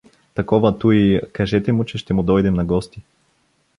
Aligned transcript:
Такова 0.35 0.71
туй… 0.79 1.19
кажете 1.33 1.71
му, 1.71 1.83
че 1.83 1.97
ще 1.97 2.13
му 2.13 2.23
дойдем 2.23 2.53
на 2.53 2.65
гости. 2.65 3.03